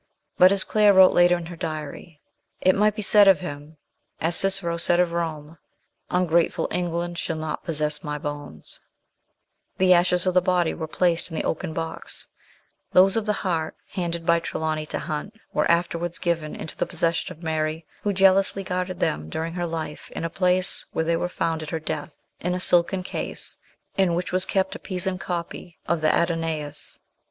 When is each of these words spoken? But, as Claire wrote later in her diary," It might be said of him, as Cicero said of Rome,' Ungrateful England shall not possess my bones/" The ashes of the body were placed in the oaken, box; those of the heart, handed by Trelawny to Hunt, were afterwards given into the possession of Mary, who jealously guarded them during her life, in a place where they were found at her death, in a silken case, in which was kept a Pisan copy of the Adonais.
But, 0.35 0.51
as 0.51 0.63
Claire 0.63 0.93
wrote 0.93 1.13
later 1.13 1.37
in 1.37 1.45
her 1.45 1.55
diary," 1.55 2.19
It 2.61 2.73
might 2.73 2.95
be 2.95 3.03
said 3.03 3.27
of 3.27 3.41
him, 3.41 3.77
as 4.19 4.35
Cicero 4.35 4.77
said 4.77 4.99
of 4.99 5.11
Rome,' 5.11 5.59
Ungrateful 6.19 6.67
England 6.71 7.19
shall 7.19 7.35
not 7.35 7.63
possess 7.63 8.03
my 8.03 8.17
bones/" 8.17 8.79
The 9.77 9.93
ashes 9.93 10.25
of 10.25 10.33
the 10.33 10.41
body 10.41 10.73
were 10.73 10.87
placed 10.87 11.29
in 11.29 11.37
the 11.37 11.43
oaken, 11.43 11.71
box; 11.71 12.27
those 12.93 13.15
of 13.15 13.27
the 13.27 13.33
heart, 13.45 13.75
handed 13.91 14.25
by 14.25 14.39
Trelawny 14.39 14.87
to 14.87 14.97
Hunt, 14.97 15.35
were 15.53 15.69
afterwards 15.69 16.17
given 16.17 16.55
into 16.55 16.75
the 16.75 16.87
possession 16.87 17.37
of 17.37 17.43
Mary, 17.43 17.85
who 18.01 18.11
jealously 18.11 18.63
guarded 18.63 18.99
them 18.99 19.29
during 19.29 19.53
her 19.53 19.67
life, 19.67 20.09
in 20.15 20.25
a 20.25 20.31
place 20.31 20.83
where 20.93 21.05
they 21.05 21.15
were 21.15 21.29
found 21.29 21.61
at 21.61 21.69
her 21.69 21.79
death, 21.79 22.23
in 22.39 22.55
a 22.55 22.59
silken 22.59 23.03
case, 23.03 23.57
in 23.97 24.15
which 24.15 24.33
was 24.33 24.45
kept 24.47 24.73
a 24.73 24.79
Pisan 24.79 25.19
copy 25.19 25.77
of 25.87 26.01
the 26.01 26.09
Adonais. 26.11 26.97